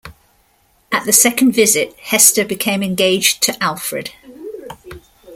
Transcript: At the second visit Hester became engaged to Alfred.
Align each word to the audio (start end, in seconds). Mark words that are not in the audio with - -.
At 0.91 1.05
the 1.05 1.13
second 1.13 1.51
visit 1.51 1.93
Hester 1.99 2.43
became 2.43 2.81
engaged 2.81 3.43
to 3.43 3.63
Alfred. 3.63 4.09